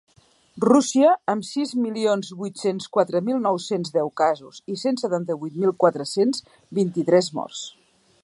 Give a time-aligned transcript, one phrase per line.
[0.63, 6.45] Rússia, amb sis milions vuit-cents quatre mil nou-cents deu casos i cent setanta-vuit mil quatre-cents
[6.81, 7.65] vint-i-tres morts.